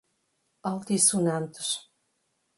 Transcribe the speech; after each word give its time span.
altissonantes 0.69 1.69